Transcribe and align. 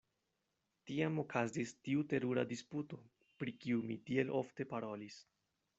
Tiam 0.89 1.21
okazis 1.23 1.73
tiu 1.89 2.07
terura 2.15 2.47
disputo, 2.55 3.01
pri 3.43 3.55
kiu 3.63 3.87
mi 3.91 4.01
tiel 4.11 4.37
ofte 4.43 4.71
parolis. 4.75 5.25